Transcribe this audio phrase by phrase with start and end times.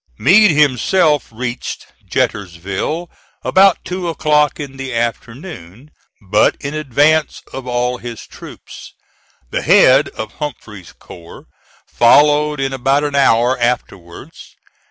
[0.17, 3.07] Meade himself reached Jetersville
[3.43, 5.91] about two o'clock in the afternoon,
[6.27, 8.95] but in advance of all his troops.
[9.51, 11.45] The head of Humphreys's corps
[11.87, 14.55] followed in about an hour afterwards.